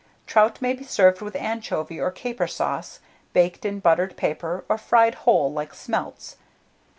[0.25, 3.01] Trout may be served with anchovy or caper sauce,
[3.33, 6.37] baked in buttered paper, or fried whole like smelts.